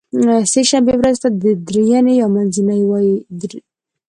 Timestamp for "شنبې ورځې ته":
0.69-1.27